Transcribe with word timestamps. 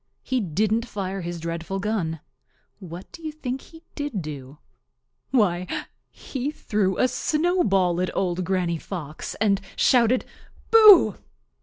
He 0.23 0.39
didn't 0.41 0.87
fire 0.87 1.21
his 1.21 1.39
dreadful 1.39 1.77
gun. 1.79 2.21
What 2.79 3.11
do 3.11 3.21
you 3.21 3.31
think 3.31 3.61
he 3.61 3.83
did 3.93 4.23
do? 4.23 4.57
Why, 5.29 5.67
he 6.09 6.49
threw 6.49 6.97
a 6.97 7.07
snowball 7.07 8.01
at 8.01 8.09
Old 8.17 8.43
Granny 8.43 8.79
Fox 8.79 9.35
and 9.35 9.61
shouted 9.75 10.25
"Boo!" 10.71 11.17